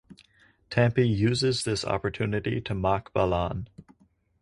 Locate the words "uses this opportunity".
1.07-2.59